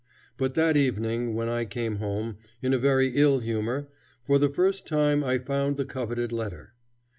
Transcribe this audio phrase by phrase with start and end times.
[0.35, 3.87] But that evening, when I came home, in a very ill humor,
[4.25, 6.73] for the first time I found the coveted letter.